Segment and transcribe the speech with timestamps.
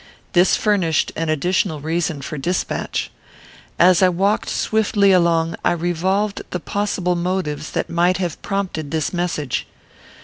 [0.33, 3.11] This furnished an additional reason for despatch.
[3.77, 9.13] As I walked swiftly along, I revolved the possible motives that might have prompted this
[9.13, 9.67] message.